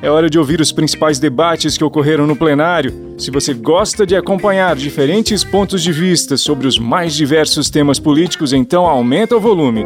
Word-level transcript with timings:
É 0.00 0.08
hora 0.08 0.30
de 0.30 0.38
ouvir 0.38 0.60
os 0.60 0.70
principais 0.70 1.18
debates 1.18 1.76
que 1.76 1.82
ocorreram 1.82 2.24
no 2.24 2.36
plenário. 2.36 3.14
Se 3.18 3.32
você 3.32 3.52
gosta 3.52 4.06
de 4.06 4.14
acompanhar 4.14 4.76
diferentes 4.76 5.42
pontos 5.42 5.82
de 5.82 5.90
vista 5.90 6.36
sobre 6.36 6.68
os 6.68 6.78
mais 6.78 7.14
diversos 7.14 7.68
temas 7.68 7.98
políticos, 7.98 8.52
então 8.52 8.86
aumenta 8.86 9.36
o 9.36 9.40
volume. 9.40 9.84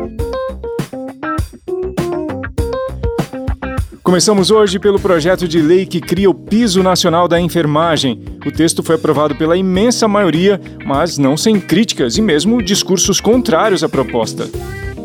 Começamos 4.03 4.51
hoje 4.51 4.79
pelo 4.79 5.01
projeto 5.01 5.49
de 5.49 5.63
lei 5.63 5.87
que 5.87 5.99
cria 5.99 6.29
o 6.29 6.35
Piso 6.35 6.83
Nacional 6.83 7.27
da 7.27 7.41
Enfermagem. 7.41 8.23
O 8.45 8.53
texto 8.53 8.83
foi 8.83 8.97
aprovado 8.97 9.35
pela 9.35 9.57
imensa 9.57 10.07
maioria, 10.07 10.61
mas 10.85 11.17
não 11.17 11.39
sem 11.39 11.59
críticas 11.59 12.19
e 12.19 12.21
mesmo 12.21 12.63
discursos 12.63 13.19
contrários 13.19 13.83
à 13.83 13.89
proposta. 13.89 14.51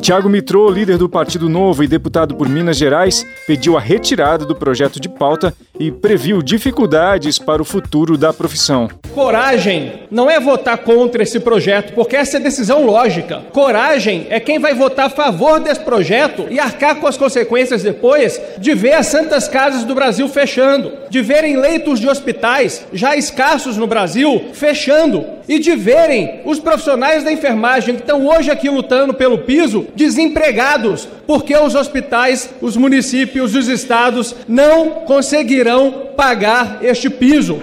Tiago 0.02 0.30
Mitrô, 0.30 0.70
líder 0.70 0.98
do 0.98 1.10
Partido 1.10 1.50
Novo 1.50 1.84
e 1.84 1.88
deputado 1.88 2.36
por 2.36 2.48
Minas 2.48 2.78
Gerais, 2.78 3.26
pediu 3.46 3.76
a 3.76 3.82
retirada 3.82 4.46
do 4.46 4.56
projeto 4.56 5.00
de 5.00 5.10
pauta 5.10 5.54
e 5.80 5.92
previu 5.92 6.42
dificuldades 6.42 7.38
para 7.38 7.62
o 7.62 7.66
futuro 7.66 8.18
da 8.18 8.32
profissão. 8.32 8.88
Coragem 9.14 10.04
não 10.12 10.30
é 10.30 10.40
votar 10.40 10.78
contra 10.78 11.24
esse 11.24 11.40
projeto, 11.40 11.94
porque 11.94 12.16
essa 12.16 12.38
é 12.38 12.40
decisão 12.40 12.86
lógica. 12.86 13.44
Coragem 13.52 14.28
é 14.30 14.40
quem 14.40 14.60
vai 14.60 14.74
votar 14.74 15.08
a 15.08 15.10
favor 15.10 15.60
desse 15.60 15.82
projeto 15.82 16.46
e 16.50 16.60
arcar 16.60 16.98
com 16.98 17.08
as 17.08 17.18
consequências 17.18 17.84
depois 17.84 18.40
de 18.60 18.74
ver 18.74 18.94
as 18.94 19.08
santas 19.08 19.48
casas 19.48 19.84
do 19.84 19.96
Brasil 19.96 20.30
fechando, 20.30 20.92
de 21.10 21.22
verem 21.22 21.58
leitos 21.58 22.00
de 22.00 22.08
hospitais 22.08 22.86
já 22.94 23.16
escassos 23.16 23.76
no 23.76 23.88
Brasil 23.88 24.46
fechando 24.54 25.26
e 25.48 25.60
de 25.60 25.76
verem 25.76 26.42
os 26.46 26.60
profissionais 26.60 27.24
da 27.24 27.32
enfermagem 27.32 27.96
que 27.96 28.02
estão 28.02 28.28
hoje 28.28 28.52
aqui 28.52 28.70
lutando 28.70 29.14
pelo 29.14 29.40
piso 29.40 29.87
desempregados, 29.96 31.08
porque 31.26 31.56
os 31.56 31.76
hospitais, 31.76 32.50
os 32.62 32.78
municípios, 32.78 33.56
os 33.56 33.68
estados 33.68 34.36
não 34.48 34.90
conseguirão 35.06 36.10
pagar 36.16 36.80
este 36.82 37.10
piso. 37.10 37.62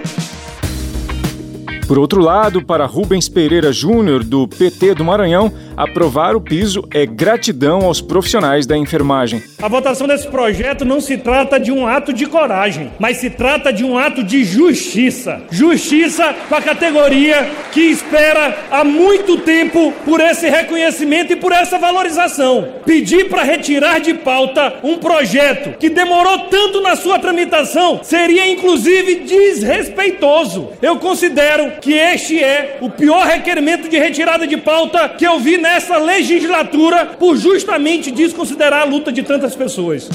Por 1.87 1.99
outro 1.99 2.19
lado, 2.19 2.63
para 2.63 2.87
Rubens 2.87 3.29
Pereira 3.29 3.71
Júnior, 3.71 4.23
do 4.23 4.47
PT 4.47 4.95
do 4.95 5.05
Maranhão, 5.05 5.53
aprovar 5.77 6.35
o 6.35 6.41
piso 6.41 6.87
é 6.93 7.05
gratidão 7.05 7.81
aos 7.81 8.01
profissionais 8.01 8.65
da 8.65 8.77
enfermagem. 8.77 9.43
A 9.61 9.67
votação 9.67 10.07
desse 10.07 10.27
projeto 10.27 10.85
não 10.85 11.01
se 11.01 11.17
trata 11.17 11.59
de 11.59 11.71
um 11.71 11.87
ato 11.87 12.13
de 12.13 12.25
coragem, 12.25 12.91
mas 12.99 13.17
se 13.17 13.29
trata 13.29 13.71
de 13.71 13.83
um 13.83 13.97
ato 13.97 14.23
de 14.23 14.43
justiça. 14.43 15.41
Justiça 15.51 16.35
com 16.47 16.55
a 16.55 16.61
categoria 16.61 17.49
que 17.71 17.81
espera 17.81 18.57
há 18.71 18.83
muito 18.83 19.37
tempo 19.37 19.93
por 20.05 20.19
esse 20.19 20.49
reconhecimento 20.49 21.33
e 21.33 21.35
por 21.35 21.51
essa 21.51 21.77
valorização. 21.77 22.67
Pedir 22.85 23.29
para 23.29 23.43
retirar 23.43 23.99
de 23.99 24.13
pauta 24.13 24.75
um 24.83 24.97
projeto 24.97 25.77
que 25.77 25.89
demorou 25.89 26.39
tanto 26.49 26.81
na 26.81 26.95
sua 26.95 27.19
tramitação 27.19 27.99
seria 28.03 28.47
inclusive 28.47 29.15
desrespeitoso. 29.25 30.69
Eu 30.81 30.97
considero 30.97 31.73
que 31.81 31.93
este 31.93 32.43
é 32.43 32.77
o 32.81 32.89
pior 32.89 33.25
requerimento 33.25 33.89
de 33.89 33.97
retirada 33.97 34.45
de 34.47 34.57
pauta 34.57 35.09
que 35.09 35.25
eu 35.25 35.39
vi 35.39 35.57
nessa 35.65 35.97
legislatura 35.97 37.07
por 37.17 37.35
justamente 37.35 38.11
desconsiderar 38.11 38.83
a 38.83 38.85
luta 38.85 39.11
de 39.11 39.23
tantas 39.23 39.55
pessoas. 39.55 40.07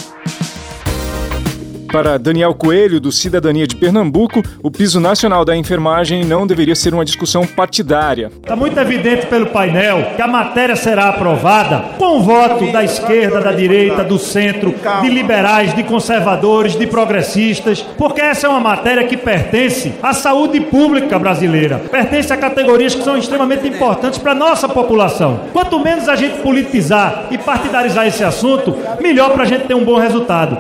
Para 1.92 2.18
Daniel 2.18 2.54
Coelho, 2.54 3.00
do 3.00 3.10
Cidadania 3.10 3.66
de 3.66 3.74
Pernambuco, 3.74 4.40
o 4.62 4.70
piso 4.70 5.00
nacional 5.00 5.44
da 5.44 5.56
enfermagem 5.56 6.24
não 6.24 6.46
deveria 6.46 6.76
ser 6.76 6.94
uma 6.94 7.04
discussão 7.04 7.44
partidária. 7.44 8.30
Está 8.40 8.54
muito 8.54 8.78
evidente 8.78 9.26
pelo 9.26 9.46
painel 9.46 10.12
que 10.14 10.22
a 10.22 10.28
matéria 10.28 10.76
será 10.76 11.08
aprovada 11.08 11.96
com 11.98 12.22
voto 12.22 12.70
da 12.70 12.84
esquerda, 12.84 13.40
da 13.40 13.50
direita, 13.50 14.04
do 14.04 14.20
centro, 14.20 14.72
de 15.02 15.08
liberais, 15.08 15.74
de 15.74 15.82
conservadores, 15.82 16.76
de 16.76 16.86
progressistas, 16.86 17.82
porque 17.98 18.20
essa 18.20 18.46
é 18.46 18.50
uma 18.50 18.60
matéria 18.60 19.08
que 19.08 19.16
pertence 19.16 19.92
à 20.00 20.14
saúde 20.14 20.60
pública 20.60 21.18
brasileira, 21.18 21.80
pertence 21.90 22.32
a 22.32 22.36
categorias 22.36 22.94
que 22.94 23.02
são 23.02 23.16
extremamente 23.16 23.66
importantes 23.66 24.18
para 24.20 24.30
a 24.30 24.36
nossa 24.36 24.68
população. 24.68 25.40
Quanto 25.52 25.80
menos 25.80 26.08
a 26.08 26.14
gente 26.14 26.40
politizar 26.40 27.26
e 27.32 27.38
partidarizar 27.38 28.06
esse 28.06 28.22
assunto, 28.22 28.76
melhor 29.00 29.32
para 29.32 29.42
a 29.42 29.46
gente 29.46 29.66
ter 29.66 29.74
um 29.74 29.84
bom 29.84 29.98
resultado. 29.98 30.56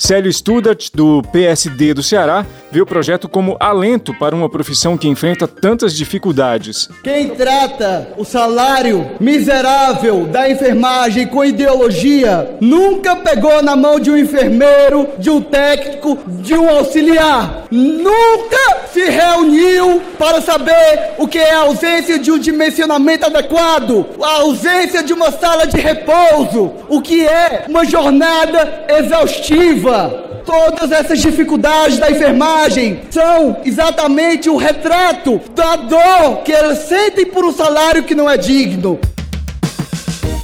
Célio 0.00 0.32
Studart, 0.32 0.88
do 0.94 1.20
PSD 1.30 1.92
do 1.92 2.02
Ceará, 2.02 2.46
vê 2.70 2.80
o 2.80 2.86
projeto 2.86 3.28
como 3.28 3.56
alento 3.58 4.14
para 4.14 4.34
uma 4.34 4.48
profissão 4.48 4.96
que 4.96 5.08
enfrenta 5.08 5.46
tantas 5.48 5.94
dificuldades. 5.94 6.88
Quem 7.02 7.30
trata 7.30 8.08
o 8.16 8.24
salário 8.24 9.10
miserável 9.18 10.26
da 10.26 10.48
enfermagem 10.48 11.26
com 11.26 11.44
ideologia 11.44 12.56
nunca 12.60 13.16
pegou 13.16 13.62
na 13.62 13.74
mão 13.74 13.98
de 13.98 14.10
um 14.10 14.16
enfermeiro, 14.16 15.08
de 15.18 15.30
um 15.30 15.40
técnico, 15.40 16.18
de 16.26 16.54
um 16.54 16.68
auxiliar. 16.68 17.64
Nunca 17.70 18.88
se 18.92 19.04
reuniu 19.04 20.02
para 20.18 20.40
saber 20.40 21.14
o 21.18 21.26
que 21.26 21.38
é 21.38 21.52
a 21.52 21.60
ausência 21.60 22.18
de 22.18 22.30
um 22.30 22.38
dimensionamento 22.38 23.26
adequado, 23.26 24.06
a 24.22 24.40
ausência 24.40 25.02
de 25.02 25.12
uma 25.12 25.30
sala 25.30 25.66
de 25.66 25.76
repouso, 25.76 26.72
o 26.88 27.00
que 27.00 27.26
é 27.26 27.64
uma 27.68 27.84
jornada 27.84 28.86
exaustiva 28.88 30.29
Todas 30.44 30.90
essas 30.90 31.20
dificuldades 31.20 31.98
da 31.98 32.10
enfermagem 32.10 33.00
são 33.10 33.58
exatamente 33.64 34.48
o 34.48 34.56
retrato 34.56 35.40
da 35.54 35.76
dor 35.76 36.42
que 36.44 36.52
eles 36.52 36.78
sentem 36.80 37.26
por 37.26 37.44
um 37.44 37.52
salário 37.52 38.02
que 38.02 38.14
não 38.14 38.28
é 38.28 38.36
digno. 38.36 38.98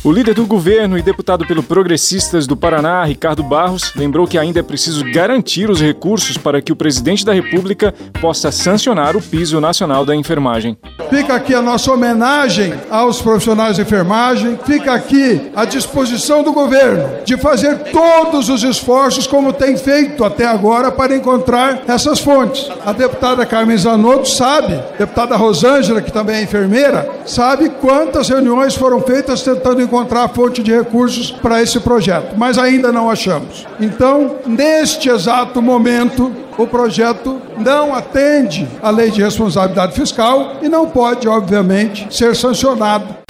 O 0.07 0.13
líder 0.13 0.35
do 0.35 0.47
governo 0.47 0.97
e 0.97 1.03
deputado 1.03 1.45
pelo 1.49 1.65
Progressistas 1.65 2.47
do 2.47 2.57
Paraná, 2.57 3.03
Ricardo 3.03 3.43
Barros, 3.43 3.93
lembrou 3.97 4.25
que 4.25 4.39
ainda 4.39 4.61
é 4.61 4.63
preciso 4.63 5.05
garantir 5.11 5.69
os 5.69 5.81
recursos 5.81 6.39
para 6.39 6.63
que 6.63 6.71
o 6.71 6.77
presidente 6.77 7.25
da 7.25 7.33
República 7.33 7.93
possa 8.21 8.53
sancionar 8.53 9.17
o 9.17 9.21
piso 9.21 9.61
nacional 9.61 10.07
da 10.07 10.15
enfermagem. 10.15 10.79
Fica 11.11 11.35
aqui 11.35 11.53
a 11.53 11.61
nossa 11.61 11.91
homenagem 11.91 12.73
aos 12.89 13.21
profissionais 13.21 13.75
de 13.75 13.83
enfermagem, 13.83 14.57
fica 14.65 14.93
aqui 14.93 15.51
a 15.57 15.65
disposição 15.65 16.45
do 16.45 16.53
governo 16.53 17.25
de 17.25 17.37
fazer 17.37 17.77
todos 17.91 18.49
os 18.49 18.63
esforços 18.63 19.27
como 19.27 19.53
tem 19.53 19.77
feito 19.77 20.25
até 20.25 20.47
agora 20.47 20.93
para 20.93 21.17
encontrar 21.17 21.83
essas 21.89 22.21
fontes. 22.21 22.71
A 22.85 22.93
deputada 22.93 23.45
Carmen 23.45 23.77
Zanotto 23.77 24.29
sabe, 24.29 24.73
a 24.75 24.99
deputada 24.99 25.35
Rosângela, 25.35 26.01
que 26.01 26.13
também 26.13 26.37
é 26.37 26.43
enfermeira, 26.43 27.11
sabe 27.27 27.71
quantas 27.81 28.29
reuniões 28.29 28.77
foram 28.77 29.01
feitas 29.01 29.43
tentando 29.43 29.83
encontrar 29.83 29.96
encontrar 29.97 30.29
fonte 30.29 30.63
de 30.63 30.75
recursos 30.75 31.31
para 31.31 31.63
esse 31.63 31.81
projeto, 31.81 32.35
mas 32.37 32.59
ainda 32.59 32.93
não 32.93 33.11
achamos. 33.11 33.67
Então, 33.81 34.37
neste 34.47 35.09
exato 35.09 35.63
momento, 35.63 36.31
o 36.59 36.67
projeto 36.67 37.41
não 37.59 37.95
atende 37.95 38.69
à 38.83 38.91
lei 38.91 39.11
de 39.11 39.23
responsabilidade 39.23 39.95
fiscal 39.95 40.57
e 40.63 40.69
não 40.69 40.87
pode, 40.89 41.27
obviamente, 41.27 42.15
ser 42.15 42.37
sancionado 42.37 43.26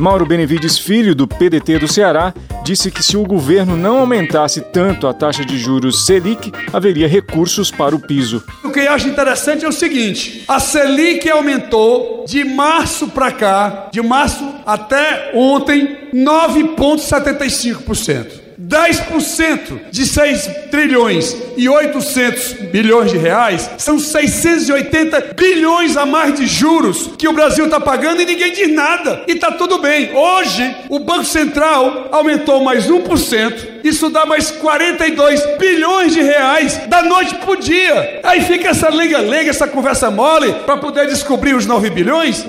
Mauro 0.00 0.24
Benevides 0.24 0.78
Filho, 0.78 1.14
do 1.14 1.28
PDT 1.28 1.78
do 1.78 1.86
Ceará, 1.86 2.32
disse 2.64 2.90
que 2.90 3.02
se 3.02 3.18
o 3.18 3.22
governo 3.22 3.76
não 3.76 3.98
aumentasse 3.98 4.62
tanto 4.62 5.06
a 5.06 5.12
taxa 5.12 5.44
de 5.44 5.58
juros 5.58 6.06
Selic, 6.06 6.50
haveria 6.72 7.06
recursos 7.06 7.70
para 7.70 7.94
o 7.94 8.00
piso. 8.00 8.42
O 8.64 8.70
que 8.70 8.80
eu 8.80 8.90
acho 8.90 9.08
interessante 9.08 9.62
é 9.62 9.68
o 9.68 9.72
seguinte: 9.72 10.42
a 10.48 10.58
Selic 10.58 11.28
aumentou 11.28 12.24
de 12.26 12.44
março 12.44 13.08
para 13.08 13.30
cá, 13.30 13.90
de 13.92 14.00
março 14.00 14.42
até 14.64 15.32
ontem, 15.34 16.08
9,75%. 16.14 18.40
10% 18.68 19.90
de 19.90 20.06
6 20.06 20.50
trilhões 20.70 21.34
e 21.56 21.68
800 21.68 22.52
bilhões 22.70 23.10
de 23.10 23.16
reais 23.16 23.70
são 23.78 23.98
680 23.98 25.34
bilhões 25.34 25.96
a 25.96 26.04
mais 26.04 26.34
de 26.34 26.46
juros 26.46 27.10
que 27.16 27.26
o 27.26 27.32
Brasil 27.32 27.64
está 27.64 27.80
pagando 27.80 28.20
e 28.20 28.26
ninguém 28.26 28.52
diz 28.52 28.70
nada. 28.72 29.24
E 29.26 29.32
está 29.32 29.52
tudo 29.52 29.78
bem. 29.78 30.14
Hoje, 30.14 30.76
o 30.88 30.98
Banco 30.98 31.24
Central 31.24 32.08
aumentou 32.12 32.62
mais 32.62 32.86
1%. 32.86 33.80
Isso 33.82 34.10
dá 34.10 34.26
mais 34.26 34.50
42 34.50 35.58
bilhões 35.58 36.12
de 36.12 36.20
reais 36.20 36.80
da 36.86 37.02
noite 37.02 37.34
para 37.36 37.50
o 37.50 37.56
dia. 37.56 38.20
Aí 38.22 38.42
fica 38.42 38.68
essa 38.68 38.90
lenga-lenga, 38.90 39.50
essa 39.50 39.66
conversa 39.66 40.10
mole 40.10 40.52
para 40.66 40.76
poder 40.76 41.06
descobrir 41.06 41.54
os 41.54 41.66
9 41.66 41.88
bilhões. 41.90 42.46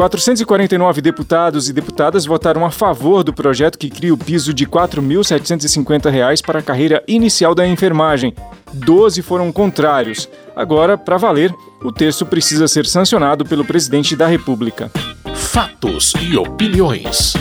449 0.00 1.02
deputados 1.02 1.68
e 1.68 1.74
deputadas 1.74 2.24
votaram 2.24 2.64
a 2.64 2.70
favor 2.70 3.22
do 3.22 3.34
projeto 3.34 3.76
que 3.76 3.90
cria 3.90 4.14
o 4.14 4.16
piso 4.16 4.54
de 4.54 4.64
R$ 4.64 4.70
4.750 4.70 6.42
para 6.42 6.60
a 6.60 6.62
carreira 6.62 7.04
inicial 7.06 7.54
da 7.54 7.68
enfermagem. 7.68 8.34
12 8.72 9.20
foram 9.20 9.52
contrários. 9.52 10.26
Agora, 10.56 10.96
para 10.96 11.18
valer, 11.18 11.54
o 11.84 11.92
texto 11.92 12.24
precisa 12.24 12.66
ser 12.66 12.86
sancionado 12.86 13.44
pelo 13.44 13.62
presidente 13.62 14.16
da 14.16 14.26
República. 14.26 14.90
Fatos 15.34 16.14
e 16.18 16.34
opiniões. 16.34 17.34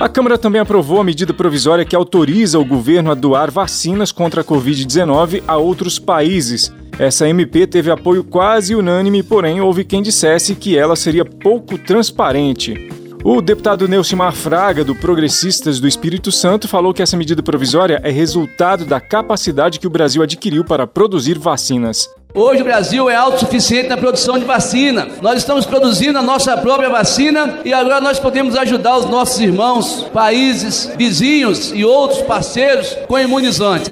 A 0.00 0.08
Câmara 0.08 0.36
também 0.36 0.60
aprovou 0.60 1.00
a 1.00 1.04
medida 1.04 1.32
provisória 1.32 1.84
que 1.84 1.94
autoriza 1.94 2.58
o 2.58 2.64
governo 2.64 3.12
a 3.12 3.14
doar 3.14 3.48
vacinas 3.48 4.10
contra 4.10 4.40
a 4.40 4.44
Covid-19 4.44 5.44
a 5.46 5.56
outros 5.56 6.00
países. 6.00 6.72
Essa 6.98 7.28
MP 7.28 7.66
teve 7.66 7.90
apoio 7.90 8.22
quase 8.22 8.74
unânime, 8.74 9.22
porém 9.22 9.60
houve 9.60 9.84
quem 9.84 10.02
dissesse 10.02 10.54
que 10.54 10.76
ela 10.76 10.94
seria 10.94 11.24
pouco 11.24 11.78
transparente. 11.78 12.88
O 13.24 13.40
deputado 13.40 13.86
Neucimar 13.86 14.32
Fraga, 14.32 14.84
do 14.84 14.96
Progressistas 14.96 15.78
do 15.78 15.86
Espírito 15.86 16.32
Santo, 16.32 16.66
falou 16.66 16.92
que 16.92 17.00
essa 17.00 17.16
medida 17.16 17.42
provisória 17.42 18.00
é 18.02 18.10
resultado 18.10 18.84
da 18.84 19.00
capacidade 19.00 19.78
que 19.78 19.86
o 19.86 19.90
Brasil 19.90 20.22
adquiriu 20.22 20.64
para 20.64 20.86
produzir 20.86 21.38
vacinas. 21.38 22.08
Hoje 22.34 22.62
o 22.62 22.64
Brasil 22.64 23.08
é 23.08 23.14
autossuficiente 23.14 23.88
na 23.88 23.96
produção 23.96 24.38
de 24.38 24.44
vacina. 24.44 25.06
Nós 25.20 25.38
estamos 25.38 25.64
produzindo 25.64 26.18
a 26.18 26.22
nossa 26.22 26.56
própria 26.56 26.88
vacina 26.88 27.60
e 27.64 27.72
agora 27.72 28.00
nós 28.00 28.18
podemos 28.18 28.56
ajudar 28.56 28.98
os 28.98 29.06
nossos 29.06 29.38
irmãos, 29.38 30.06
países, 30.12 30.90
vizinhos 30.96 31.72
e 31.72 31.84
outros 31.84 32.22
parceiros 32.22 32.96
com 33.06 33.18
imunizantes. 33.18 33.90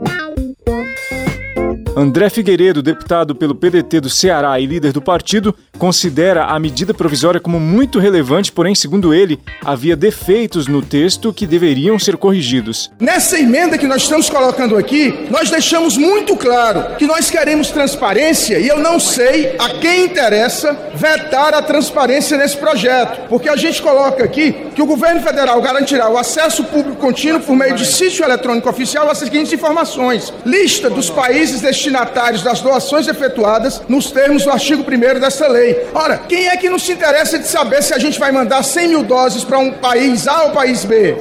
André 1.96 2.30
Figueiredo, 2.30 2.82
deputado 2.82 3.34
pelo 3.34 3.54
PDT 3.54 4.00
do 4.00 4.08
Ceará 4.08 4.58
e 4.60 4.66
líder 4.66 4.92
do 4.92 5.02
partido, 5.02 5.54
considera 5.80 6.44
a 6.44 6.60
medida 6.60 6.92
provisória 6.92 7.40
como 7.40 7.58
muito 7.58 7.98
relevante, 7.98 8.52
porém, 8.52 8.74
segundo 8.74 9.14
ele, 9.14 9.40
havia 9.64 9.96
defeitos 9.96 10.68
no 10.68 10.82
texto 10.82 11.32
que 11.32 11.46
deveriam 11.46 11.98
ser 11.98 12.18
corrigidos. 12.18 12.92
Nessa 13.00 13.38
emenda 13.38 13.78
que 13.78 13.86
nós 13.86 14.02
estamos 14.02 14.28
colocando 14.28 14.76
aqui, 14.76 15.26
nós 15.30 15.48
deixamos 15.48 15.96
muito 15.96 16.36
claro 16.36 16.96
que 16.96 17.06
nós 17.06 17.30
queremos 17.30 17.70
transparência 17.70 18.58
e 18.58 18.68
eu 18.68 18.78
não 18.78 19.00
sei 19.00 19.56
a 19.58 19.70
quem 19.80 20.04
interessa 20.04 20.76
vetar 20.94 21.54
a 21.54 21.62
transparência 21.62 22.36
nesse 22.36 22.58
projeto, 22.58 23.26
porque 23.30 23.48
a 23.48 23.56
gente 23.56 23.80
coloca 23.80 24.22
aqui 24.22 24.52
que 24.74 24.82
o 24.82 24.86
governo 24.86 25.22
federal 25.22 25.62
garantirá 25.62 26.10
o 26.10 26.18
acesso 26.18 26.62
público 26.64 26.96
contínuo 26.96 27.40
por 27.40 27.56
meio 27.56 27.74
de 27.74 27.86
sítio 27.86 28.22
eletrônico 28.22 28.68
oficial 28.68 29.10
às 29.10 29.16
seguintes 29.16 29.54
informações: 29.54 30.30
lista 30.44 30.90
dos 30.90 31.08
países 31.08 31.62
destinatários 31.62 32.42
das 32.42 32.60
doações 32.60 33.08
efetuadas 33.08 33.80
nos 33.88 34.10
termos 34.10 34.44
do 34.44 34.50
artigo 34.50 34.82
1 34.82 35.18
dessa 35.18 35.48
lei. 35.48 35.69
Ora, 35.94 36.18
quem 36.18 36.48
é 36.48 36.56
que 36.56 36.68
não 36.68 36.78
se 36.78 36.92
interessa 36.92 37.38
de 37.38 37.46
saber 37.46 37.82
se 37.82 37.94
a 37.94 37.98
gente 37.98 38.18
vai 38.18 38.32
mandar 38.32 38.62
100 38.62 38.88
mil 38.88 39.02
doses 39.02 39.44
para 39.44 39.58
um 39.58 39.72
país 39.72 40.26
A 40.26 40.44
ou 40.44 40.50
país 40.50 40.84
B? 40.84 41.16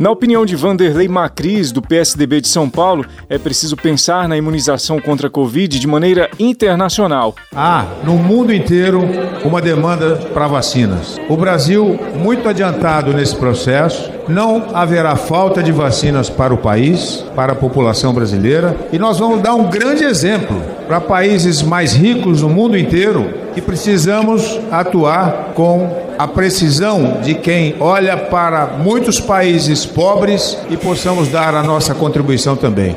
Na 0.00 0.10
opinião 0.10 0.46
de 0.46 0.56
Vanderlei 0.56 1.08
Macris, 1.08 1.70
do 1.70 1.82
PSDB 1.82 2.40
de 2.40 2.48
São 2.48 2.70
Paulo, 2.70 3.04
é 3.28 3.36
preciso 3.36 3.76
pensar 3.76 4.26
na 4.26 4.34
imunização 4.34 4.98
contra 4.98 5.26
a 5.26 5.30
Covid 5.30 5.78
de 5.78 5.86
maneira 5.86 6.30
internacional. 6.38 7.34
Há, 7.54 7.84
no 8.02 8.14
mundo 8.14 8.50
inteiro, 8.50 9.02
uma 9.44 9.60
demanda 9.60 10.16
para 10.32 10.48
vacinas. 10.48 11.20
O 11.28 11.36
Brasil, 11.36 12.00
muito 12.14 12.48
adiantado 12.48 13.12
nesse 13.12 13.36
processo, 13.36 14.10
não 14.28 14.68
haverá 14.74 15.16
falta 15.16 15.62
de 15.62 15.72
vacinas 15.72 16.28
para 16.30 16.54
o 16.54 16.58
país, 16.58 17.24
para 17.34 17.52
a 17.52 17.56
população 17.56 18.12
brasileira, 18.12 18.76
e 18.92 18.98
nós 18.98 19.18
vamos 19.18 19.40
dar 19.40 19.54
um 19.54 19.68
grande 19.68 20.04
exemplo 20.04 20.62
para 20.86 21.00
países 21.00 21.62
mais 21.62 21.92
ricos 21.92 22.42
no 22.42 22.48
mundo 22.48 22.76
inteiro 22.76 23.32
que 23.54 23.60
precisamos 23.60 24.58
atuar 24.70 25.52
com 25.54 26.10
a 26.18 26.28
precisão 26.28 27.20
de 27.22 27.34
quem 27.34 27.74
olha 27.80 28.16
para 28.16 28.66
muitos 28.66 29.18
países 29.18 29.86
pobres 29.86 30.56
e 30.68 30.76
possamos 30.76 31.28
dar 31.28 31.54
a 31.54 31.62
nossa 31.62 31.94
contribuição 31.94 32.56
também. 32.56 32.96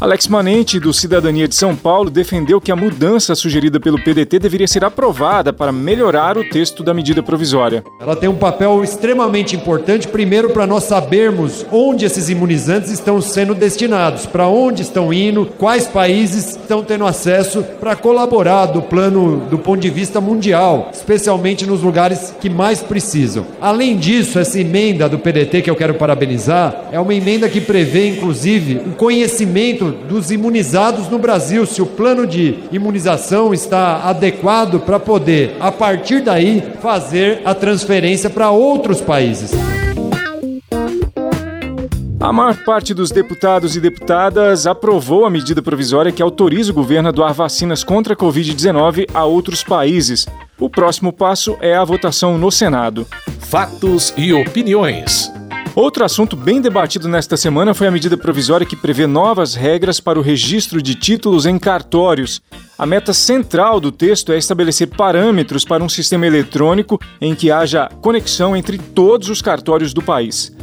Alex 0.00 0.26
Manente, 0.26 0.80
do 0.80 0.92
Cidadania 0.92 1.46
de 1.46 1.54
São 1.54 1.74
Paulo, 1.74 2.10
defendeu 2.10 2.60
que 2.60 2.72
a 2.72 2.76
mudança 2.76 3.34
sugerida 3.34 3.78
pelo 3.78 4.02
PDT 4.02 4.38
deveria 4.38 4.66
ser 4.66 4.84
aprovada 4.84 5.52
para 5.52 5.72
melhorar 5.72 6.36
o 6.36 6.48
texto 6.48 6.82
da 6.82 6.92
medida 6.92 7.22
provisória. 7.22 7.82
Ela 8.00 8.16
tem 8.16 8.28
um 8.28 8.34
papel 8.34 8.82
extremamente 8.82 9.54
importante, 9.54 10.08
primeiro, 10.08 10.50
para 10.50 10.66
nós 10.66 10.84
sabermos 10.84 11.64
onde 11.70 12.04
esses 12.04 12.28
imunizantes 12.28 12.90
estão 12.90 13.20
sendo 13.20 13.54
destinados, 13.54 14.26
para 14.26 14.48
onde 14.48 14.82
estão 14.82 15.12
indo, 15.12 15.46
quais 15.58 15.86
países 15.86 16.50
estão 16.50 16.82
tendo 16.82 17.06
acesso, 17.06 17.62
para 17.80 17.96
colaborar 17.96 18.66
do 18.66 18.82
plano 18.82 19.46
do 19.48 19.58
ponto 19.58 19.80
de 19.80 19.90
vista 19.90 20.20
mundial, 20.20 20.90
especialmente 20.92 21.66
nos 21.66 21.82
lugares 21.82 22.34
que 22.40 22.50
mais 22.50 22.82
precisam. 22.82 23.46
Além 23.60 23.96
disso, 23.96 24.38
essa 24.38 24.60
emenda 24.60 25.08
do 25.08 25.18
PDT 25.18 25.62
que 25.62 25.70
eu 25.70 25.76
quero 25.76 25.94
parabenizar 25.94 26.88
é 26.90 26.98
uma 26.98 27.14
emenda 27.14 27.48
que 27.48 27.60
prevê, 27.60 28.08
inclusive, 28.08 28.80
o 28.86 28.92
conhecimento 28.92 29.83
dos 29.90 30.30
imunizados 30.30 31.08
no 31.08 31.18
Brasil, 31.18 31.66
se 31.66 31.80
o 31.80 31.86
plano 31.86 32.26
de 32.26 32.58
imunização 32.72 33.52
está 33.54 34.02
adequado 34.08 34.80
para 34.80 34.98
poder, 34.98 35.56
a 35.60 35.70
partir 35.70 36.20
daí, 36.20 36.62
fazer 36.80 37.42
a 37.44 37.54
transferência 37.54 38.28
para 38.28 38.50
outros 38.50 39.00
países. 39.00 39.52
A 42.24 42.32
maior 42.32 42.56
parte 42.64 42.94
dos 42.94 43.10
deputados 43.10 43.76
e 43.76 43.80
deputadas 43.80 44.66
aprovou 44.66 45.26
a 45.26 45.30
medida 45.30 45.60
provisória 45.60 46.10
que 46.10 46.22
autoriza 46.22 46.72
o 46.72 46.74
governo 46.74 47.10
a 47.10 47.12
doar 47.12 47.34
vacinas 47.34 47.84
contra 47.84 48.14
a 48.14 48.16
Covid-19 48.16 49.10
a 49.12 49.26
outros 49.26 49.62
países. 49.62 50.24
O 50.58 50.70
próximo 50.70 51.12
passo 51.12 51.54
é 51.60 51.76
a 51.76 51.84
votação 51.84 52.38
no 52.38 52.50
Senado. 52.50 53.06
Fatos 53.40 54.14
e 54.16 54.32
opiniões. 54.32 55.30
Outro 55.74 56.04
assunto 56.04 56.36
bem 56.36 56.60
debatido 56.60 57.08
nesta 57.08 57.36
semana 57.36 57.74
foi 57.74 57.88
a 57.88 57.90
medida 57.90 58.16
provisória 58.16 58.64
que 58.64 58.76
prevê 58.76 59.08
novas 59.08 59.56
regras 59.56 59.98
para 59.98 60.16
o 60.16 60.22
registro 60.22 60.80
de 60.80 60.94
títulos 60.94 61.46
em 61.46 61.58
cartórios. 61.58 62.40
A 62.78 62.86
meta 62.86 63.12
central 63.12 63.80
do 63.80 63.90
texto 63.90 64.30
é 64.30 64.38
estabelecer 64.38 64.86
parâmetros 64.86 65.64
para 65.64 65.82
um 65.82 65.88
sistema 65.88 66.28
eletrônico 66.28 67.00
em 67.20 67.34
que 67.34 67.50
haja 67.50 67.88
conexão 68.00 68.56
entre 68.56 68.78
todos 68.78 69.28
os 69.28 69.42
cartórios 69.42 69.92
do 69.92 70.00
país. 70.00 70.53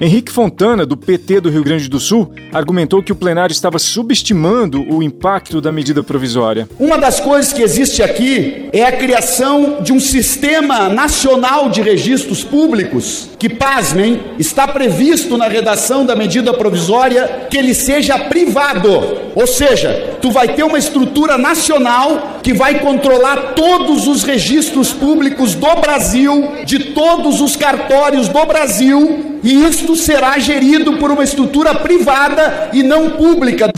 Henrique 0.00 0.30
Fontana, 0.30 0.86
do 0.86 0.96
PT 0.96 1.40
do 1.40 1.50
Rio 1.50 1.64
Grande 1.64 1.88
do 1.88 1.98
Sul, 1.98 2.30
argumentou 2.52 3.02
que 3.02 3.10
o 3.10 3.16
plenário 3.16 3.52
estava 3.52 3.80
subestimando 3.80 4.86
o 4.94 5.02
impacto 5.02 5.60
da 5.60 5.72
medida 5.72 6.04
provisória. 6.04 6.68
Uma 6.78 6.96
das 6.96 7.18
coisas 7.18 7.52
que 7.52 7.62
existe 7.62 8.00
aqui 8.00 8.68
é 8.72 8.84
a 8.84 8.92
criação 8.92 9.78
de 9.82 9.92
um 9.92 9.98
sistema 9.98 10.88
nacional 10.88 11.68
de 11.68 11.82
registros 11.82 12.44
públicos, 12.44 13.30
que, 13.40 13.48
pasmem, 13.48 14.20
está 14.38 14.68
previsto 14.68 15.36
na 15.36 15.48
redação 15.48 16.06
da 16.06 16.14
medida 16.14 16.54
provisória 16.54 17.48
que 17.50 17.58
ele 17.58 17.74
seja 17.74 18.16
privado. 18.20 19.28
Ou 19.34 19.46
seja, 19.48 20.16
tu 20.22 20.30
vai 20.30 20.48
ter 20.54 20.62
uma 20.62 20.78
estrutura 20.78 21.36
nacional 21.36 22.37
que 22.42 22.52
vai 22.52 22.80
controlar 22.80 23.54
todos 23.54 24.06
os 24.06 24.22
registros 24.22 24.92
públicos 24.92 25.54
do 25.54 25.74
Brasil, 25.76 26.48
de 26.64 26.92
todos 26.92 27.40
os 27.40 27.56
cartórios 27.56 28.28
do 28.28 28.44
Brasil 28.46 29.38
e 29.42 29.64
isto 29.64 29.94
será 29.94 30.38
gerido 30.38 30.94
por 30.94 31.10
uma 31.10 31.24
estrutura 31.24 31.74
privada 31.74 32.70
e 32.72 32.82
não 32.82 33.10
pública. 33.10 33.70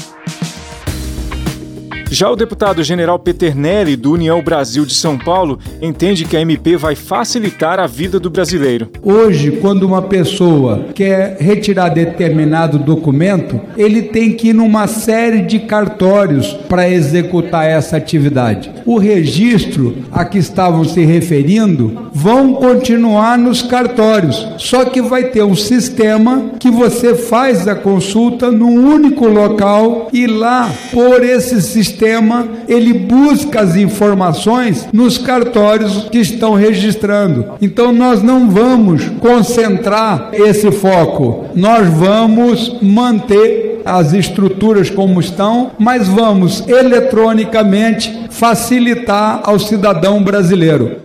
Já 2.12 2.29
o 2.29 2.35
deputado 2.35 2.83
general 2.83 3.21
Peternelli, 3.21 3.95
do 3.95 4.11
União 4.11 4.43
Brasil 4.43 4.85
de 4.85 4.95
São 4.95 5.17
Paulo, 5.17 5.61
entende 5.81 6.25
que 6.25 6.37
a 6.37 6.40
MP 6.40 6.76
vai 6.76 6.97
facilitar 6.97 7.79
a 7.79 7.87
vida 7.87 8.19
do 8.19 8.29
brasileiro. 8.29 8.90
Hoje, 9.00 9.52
quando 9.52 9.85
uma 9.85 10.02
pessoa 10.02 10.87
quer 10.93 11.37
retirar 11.38 11.90
determinado 11.90 12.81
documento, 12.81 13.61
ele 13.76 14.02
tem 14.02 14.33
que 14.33 14.49
ir 14.49 14.52
numa 14.52 14.88
série 14.88 15.43
de 15.43 15.61
cartórios 15.61 16.52
para 16.69 16.90
executar 16.90 17.64
essa 17.64 17.97
atividade. 17.97 18.73
O 18.85 18.99
registro 18.99 19.99
a 20.11 20.25
que 20.25 20.38
estavam 20.38 20.83
se 20.85 21.05
referindo 21.05 22.09
vão 22.12 22.55
continuar 22.55 23.38
nos 23.38 23.62
cartórios, 23.62 24.49
só 24.59 24.85
que 24.85 25.00
vai 25.00 25.25
ter 25.25 25.45
um 25.45 25.55
sistema 25.55 26.50
que 26.59 26.73
você 26.73 27.14
faz 27.14 27.69
a 27.69 27.76
consulta 27.76 28.50
num 28.50 28.93
único 28.93 29.29
local 29.29 30.09
e 30.12 30.26
lá, 30.26 30.69
por 30.93 31.23
esse 31.23 31.62
sistema, 31.62 32.00
sistema 32.00 32.49
ele 32.66 32.95
busca 32.95 33.61
as 33.61 33.76
informações 33.76 34.88
nos 34.90 35.19
cartórios 35.19 36.09
que 36.11 36.19
estão 36.19 36.54
registrando. 36.54 37.52
Então 37.61 37.92
nós 37.92 38.23
não 38.23 38.49
vamos 38.49 39.04
concentrar 39.21 40.30
esse 40.33 40.71
foco, 40.73 41.47
nós 41.54 41.87
vamos 41.88 42.78
manter 42.80 43.83
as 43.85 44.14
estruturas 44.14 44.88
como 44.88 45.21
estão, 45.21 45.73
mas 45.78 46.09
vamos 46.09 46.66
eletronicamente 46.66 48.28
facilitar 48.30 49.40
ao 49.45 49.59
cidadão 49.59 50.23
brasileiro. 50.23 50.97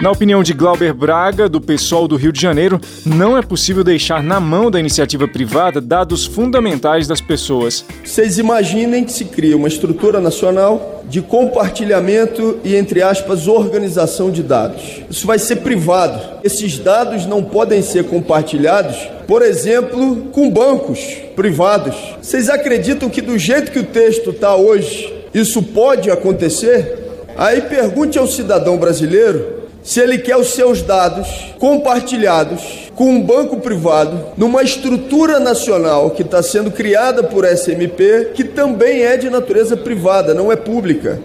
Na 0.00 0.12
opinião 0.12 0.44
de 0.44 0.52
Glauber 0.52 0.94
Braga, 0.94 1.48
do 1.48 1.60
PSOL 1.60 2.06
do 2.06 2.14
Rio 2.14 2.30
de 2.30 2.40
Janeiro, 2.40 2.80
não 3.04 3.36
é 3.36 3.42
possível 3.42 3.82
deixar 3.82 4.22
na 4.22 4.38
mão 4.38 4.70
da 4.70 4.78
iniciativa 4.78 5.26
privada 5.26 5.80
dados 5.80 6.24
fundamentais 6.24 7.08
das 7.08 7.20
pessoas. 7.20 7.84
Vocês 8.04 8.38
imaginem 8.38 9.02
que 9.02 9.12
se 9.12 9.24
cria 9.24 9.56
uma 9.56 9.66
estrutura 9.66 10.20
nacional 10.20 11.02
de 11.08 11.20
compartilhamento 11.20 12.60
e, 12.62 12.76
entre 12.76 13.02
aspas, 13.02 13.48
organização 13.48 14.30
de 14.30 14.40
dados. 14.40 15.02
Isso 15.10 15.26
vai 15.26 15.40
ser 15.40 15.56
privado. 15.56 16.20
Esses 16.44 16.78
dados 16.78 17.26
não 17.26 17.42
podem 17.42 17.82
ser 17.82 18.04
compartilhados, 18.04 18.96
por 19.26 19.42
exemplo, 19.42 20.28
com 20.30 20.48
bancos 20.48 21.00
privados. 21.34 21.96
Vocês 22.22 22.48
acreditam 22.48 23.10
que, 23.10 23.20
do 23.20 23.36
jeito 23.36 23.72
que 23.72 23.80
o 23.80 23.84
texto 23.84 24.30
está 24.30 24.54
hoje, 24.54 25.12
isso 25.34 25.60
pode 25.60 26.08
acontecer? 26.08 26.98
Aí 27.36 27.62
pergunte 27.62 28.16
ao 28.16 28.28
cidadão 28.28 28.76
brasileiro 28.76 29.57
se 29.88 30.00
ele 30.00 30.18
quer 30.18 30.36
os 30.36 30.48
seus 30.48 30.82
dados 30.82 31.26
compartilhados 31.58 32.90
com 32.94 33.08
um 33.08 33.22
banco 33.22 33.56
privado 33.56 34.22
numa 34.36 34.62
estrutura 34.62 35.40
nacional 35.40 36.10
que 36.10 36.20
está 36.20 36.42
sendo 36.42 36.70
criada 36.70 37.22
por 37.22 37.46
SMP, 37.46 38.32
que 38.34 38.44
também 38.44 39.04
é 39.04 39.16
de 39.16 39.30
natureza 39.30 39.78
privada, 39.78 40.34
não 40.34 40.52
é 40.52 40.56
pública. 40.56 41.18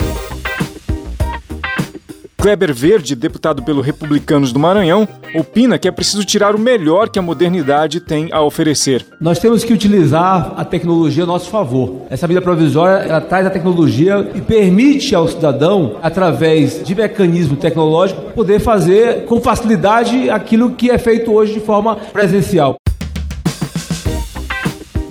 Kleber 2.43 2.73
Verde, 2.73 3.15
deputado 3.15 3.63
pelo 3.63 3.79
Republicanos 3.79 4.51
do 4.51 4.59
Maranhão, 4.59 5.07
opina 5.33 5.79
que 5.79 5.88
é 5.88 5.91
preciso 5.91 6.25
tirar 6.25 6.53
o 6.53 6.59
melhor 6.59 7.07
que 7.07 7.17
a 7.17 7.21
modernidade 7.21 8.01
tem 8.01 8.27
a 8.33 8.41
oferecer. 8.41 9.05
Nós 9.17 9.39
temos 9.39 9.63
que 9.63 9.71
utilizar 9.71 10.53
a 10.57 10.65
tecnologia 10.65 11.23
a 11.23 11.25
nosso 11.25 11.50
favor. 11.50 12.01
Essa 12.09 12.27
medida 12.27 12.43
provisória 12.43 13.05
ela 13.05 13.21
traz 13.21 13.47
a 13.47 13.50
tecnologia 13.50 14.29
e 14.35 14.41
permite 14.41 15.15
ao 15.15 15.25
cidadão, 15.25 15.95
através 16.03 16.83
de 16.83 16.93
mecanismo 16.93 17.55
tecnológico, 17.55 18.33
poder 18.33 18.59
fazer 18.59 19.23
com 19.23 19.39
facilidade 19.39 20.29
aquilo 20.29 20.71
que 20.71 20.91
é 20.91 20.97
feito 20.97 21.31
hoje 21.31 21.53
de 21.53 21.62
forma 21.62 21.95
presencial. 21.95 22.75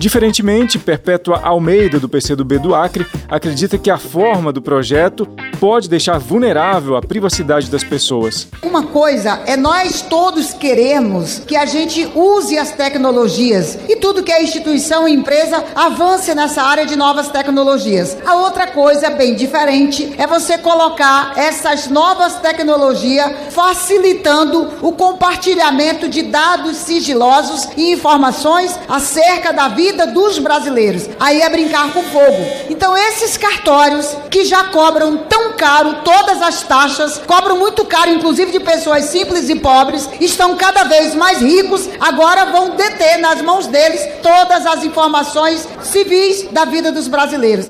Diferentemente, 0.03 0.77
Perpétua 0.77 1.39
Almeida, 1.41 1.97
do 1.97 2.09
PCdoB 2.09 2.59
do 2.59 2.75
Acre, 2.75 3.07
acredita 3.29 3.77
que 3.77 3.89
a 3.89 3.97
forma 3.97 4.51
do 4.51 4.61
projeto 4.61 5.25
pode 5.61 5.87
deixar 5.87 6.19
vulnerável 6.19 6.97
a 6.97 7.01
privacidade 7.01 7.71
das 7.71 7.85
pessoas. 7.85 8.49
Uma 8.61 8.83
coisa 8.83 9.41
é 9.45 9.55
nós 9.55 10.01
todos 10.01 10.51
queremos 10.51 11.39
que 11.39 11.55
a 11.55 11.65
gente 11.65 12.05
use 12.13 12.57
as 12.57 12.71
tecnologias 12.71 13.79
e 13.87 13.95
tudo 13.95 14.23
que 14.23 14.31
é 14.33 14.43
instituição 14.43 15.07
e 15.07 15.13
empresa 15.13 15.63
avance 15.73 16.35
nessa 16.35 16.61
área 16.63 16.85
de 16.85 16.97
novas 16.97 17.29
tecnologias. 17.29 18.17
A 18.25 18.35
outra 18.35 18.67
coisa 18.67 19.09
bem 19.09 19.35
diferente 19.35 20.13
é 20.17 20.27
você 20.27 20.57
colocar 20.57 21.31
essas 21.37 21.87
novas 21.87 22.35
tecnologias 22.41 23.31
facilitando 23.51 24.69
o 24.81 24.91
compartilhamento 24.91 26.09
de 26.09 26.23
dados 26.23 26.75
sigilosos 26.75 27.69
e 27.77 27.93
informações 27.93 28.77
acerca 28.89 29.53
da 29.53 29.69
vida 29.69 29.92
vida 29.93 30.07
dos 30.07 30.39
brasileiros. 30.39 31.07
Aí 31.19 31.41
é 31.41 31.49
brincar 31.49 31.93
com 31.93 32.03
fogo. 32.03 32.45
Então, 32.69 32.97
esses 32.97 33.37
cartórios 33.37 34.15
que 34.29 34.43
já 34.43 34.65
cobram 34.65 35.17
tão 35.17 35.53
caro 35.53 35.97
todas 36.03 36.41
as 36.41 36.63
taxas, 36.63 37.21
cobram 37.25 37.57
muito 37.57 37.85
caro, 37.85 38.09
inclusive 38.09 38.51
de 38.51 38.59
pessoas 38.59 39.05
simples 39.05 39.49
e 39.49 39.55
pobres, 39.55 40.09
estão 40.19 40.55
cada 40.57 40.83
vez 40.83 41.15
mais 41.15 41.39
ricos, 41.39 41.87
agora 41.99 42.45
vão 42.45 42.71
deter 42.71 43.19
nas 43.19 43.41
mãos 43.41 43.67
deles 43.67 44.01
todas 44.21 44.65
as 44.65 44.83
informações 44.83 45.67
civis 45.83 46.43
da 46.51 46.65
vida 46.65 46.91
dos 46.91 47.07
brasileiros. 47.07 47.67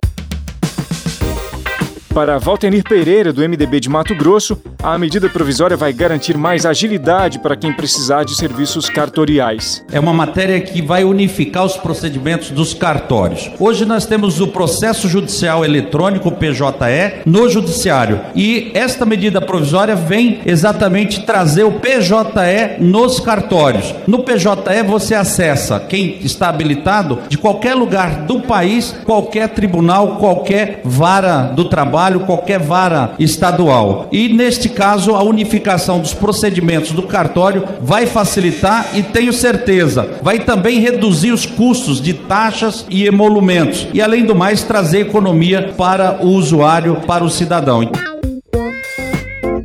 Para 2.14 2.38
Valtenir 2.38 2.84
Pereira, 2.84 3.34
do 3.34 3.42
MDB 3.42 3.80
de 3.80 3.90
Mato 3.90 4.14
Grosso, 4.14 4.56
a 4.84 5.00
medida 5.00 5.28
provisória 5.28 5.76
vai 5.76 5.92
garantir 5.92 6.38
mais 6.38 6.64
agilidade 6.64 7.40
para 7.40 7.56
quem 7.56 7.74
precisar 7.74 8.24
de 8.24 8.36
serviços 8.36 8.88
cartoriais. 8.88 9.84
É 9.92 10.00
uma 10.00 10.14
matéria 10.14 10.62
que 10.62 10.80
vai 10.80 11.04
unificar 11.04 11.66
os 11.66 11.76
procedimentos 11.76 12.52
dos 12.52 12.72
cartórios. 12.72 13.50
Hoje 13.60 13.84
nós 13.84 14.06
temos 14.06 14.40
o 14.40 14.48
processo 14.50 15.08
judicial 15.10 15.66
eletrônico, 15.66 16.32
PJE, 16.32 17.24
no 17.26 17.50
judiciário. 17.50 18.22
E 18.36 18.70
esta 18.76 19.08
medida 19.08 19.42
provisória 19.42 19.96
vem 19.96 20.40
exatamente 20.46 21.26
trazer 21.26 21.64
o 21.64 21.80
PJE 21.80 22.78
nos 22.80 23.20
cartórios. 23.20 23.96
No 24.06 24.20
PJE 24.20 24.84
você 24.86 25.16
acessa 25.16 25.80
quem 25.80 26.20
está 26.22 26.50
habilitado 26.50 27.22
de 27.28 27.40
qualquer 27.40 27.74
lugar 27.74 28.26
do 28.26 28.40
país, 28.42 28.96
qualquer 29.04 29.50
tribunal, 29.50 30.18
qualquer 30.18 30.82
vara 30.86 31.44
do 31.56 31.66
trabalho 31.66 32.03
trabalho 32.04 32.20
qualquer 32.22 32.60
vara 32.60 33.14
estadual. 33.18 34.10
E 34.12 34.28
neste 34.28 34.68
caso, 34.68 35.16
a 35.16 35.24
unificação 35.24 36.00
dos 36.00 36.14
procedimentos 36.14 36.92
do 36.92 37.04
cartório 37.04 37.64
vai 37.82 38.06
facilitar 38.06 38.90
e 38.94 39.02
tenho 39.02 39.32
certeza, 39.32 40.20
vai 40.22 40.40
também 40.40 40.80
reduzir 40.80 41.32
os 41.32 41.46
custos 41.46 42.02
de 42.02 42.14
taxas 42.14 42.86
e 42.90 43.06
emolumentos 43.06 43.88
e 43.94 44.02
além 44.02 44.26
do 44.26 44.36
mais 44.36 44.64
trazer 44.64 45.02
economia 45.02 45.74
para 45.78 46.20
o 46.22 46.30
usuário, 46.30 46.98
para 47.08 47.24
o 47.24 47.30
cidadão. 47.30 47.90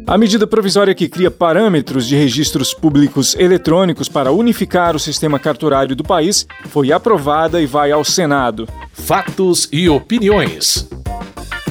A 0.06 0.16
medida 0.16 0.46
provisória 0.46 0.94
que 0.94 1.08
cria 1.08 1.30
parâmetros 1.30 2.06
de 2.06 2.16
registros 2.16 2.72
públicos 2.72 3.34
eletrônicos 3.38 4.08
para 4.08 4.32
unificar 4.32 4.96
o 4.96 4.98
sistema 4.98 5.38
cartorário 5.38 5.94
do 5.94 6.02
país 6.02 6.46
foi 6.68 6.92
aprovada 6.92 7.60
e 7.60 7.66
vai 7.66 7.90
ao 7.92 8.04
Senado. 8.04 8.66
Fatos 8.92 9.68
e 9.70 9.88
opiniões. 9.88 10.88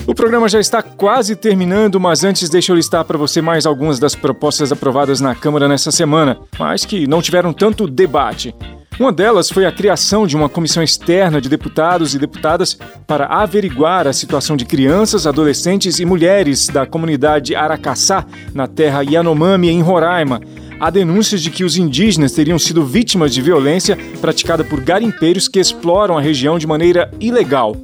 O 0.08 0.16
programa 0.16 0.48
já 0.48 0.58
está 0.58 0.82
quase 0.82 1.36
terminando, 1.36 2.00
mas 2.00 2.24
antes 2.24 2.50
deixa 2.50 2.72
eu 2.72 2.78
listar 2.78 3.04
para 3.04 3.18
você 3.18 3.42
mais 3.42 3.66
algumas 3.66 4.00
das 4.00 4.16
propostas 4.16 4.72
aprovadas 4.72 5.20
na 5.20 5.36
Câmara 5.36 5.68
nessa 5.68 5.92
semana, 5.92 6.38
mas 6.58 6.86
que 6.86 7.06
não 7.06 7.22
tiveram 7.22 7.52
tanto 7.52 7.86
debate. 7.86 8.56
Uma 8.98 9.12
delas 9.12 9.50
foi 9.50 9.66
a 9.66 9.72
criação 9.72 10.26
de 10.26 10.38
uma 10.38 10.48
comissão 10.48 10.82
externa 10.82 11.42
de 11.42 11.50
deputados 11.50 12.16
e 12.16 12.20
deputadas 12.20 12.80
para 13.06 13.26
averiguar 13.26 14.08
a 14.08 14.14
situação 14.14 14.56
de 14.56 14.64
crianças, 14.64 15.28
adolescentes 15.28 16.00
e 16.00 16.06
mulheres 16.06 16.68
da 16.70 16.86
comunidade 16.86 17.54
Aracaçá, 17.54 18.26
na 18.54 18.66
terra 18.66 19.02
Yanomami, 19.02 19.70
em 19.70 19.82
Roraima. 19.82 20.40
Há 20.80 20.90
denúncias 20.90 21.42
de 21.42 21.52
que 21.52 21.66
os 21.66 21.76
indígenas 21.76 22.32
teriam 22.32 22.58
sido 22.58 22.86
vítimas 22.86 23.34
de 23.34 23.42
violência 23.42 23.98
praticada 24.22 24.64
por 24.64 24.80
garimpeiros 24.80 25.50
que 25.50 25.60
exploram 25.60 26.18
a 26.18 26.22
região 26.22 26.58
de 26.58 26.66
maneira 26.66 27.12
ilegal. 27.20 27.76